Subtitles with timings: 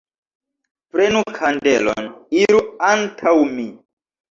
[0.95, 2.09] Prenu kandelon,
[2.41, 3.71] iru antaŭ mi!